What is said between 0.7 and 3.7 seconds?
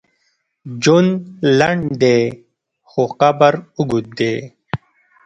ژوند لنډ دی، خو قبر